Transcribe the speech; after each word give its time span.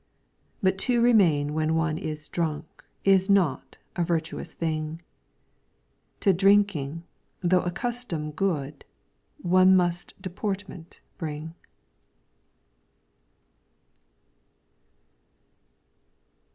But 0.63 0.79
to 0.79 0.99
remain 0.99 1.53
when 1.53 1.75
one 1.75 1.99
is 1.99 2.27
drunk 2.27 2.83
Is 3.05 3.29
not 3.29 3.77
a 3.95 4.03
virtuous 4.03 4.55
thing. 4.55 5.03
To 6.21 6.33
drinking, 6.33 7.03
though 7.41 7.61
a 7.61 7.69
custom 7.69 8.31
good. 8.31 8.83
One 9.43 9.75
must 9.75 10.19
deportment 10.19 11.01
bring. 11.19 11.53